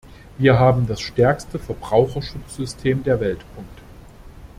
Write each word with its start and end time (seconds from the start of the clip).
Wir 0.39 0.57
haben 0.57 0.87
das 0.87 0.99
stärkste 0.99 1.59
Verbraucherschutzsystem 1.59 3.03
der 3.03 3.19
Welt. 3.19 3.45